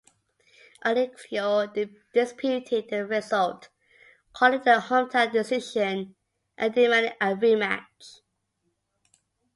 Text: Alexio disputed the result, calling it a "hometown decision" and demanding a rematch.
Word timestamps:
Alexio 0.83 1.71
disputed 2.11 2.89
the 2.89 3.05
result, 3.05 3.69
calling 4.33 4.59
it 4.59 4.65
a 4.65 4.79
"hometown 4.79 5.31
decision" 5.31 6.15
and 6.57 6.73
demanding 6.73 7.11
a 7.21 7.35
rematch. 7.35 8.21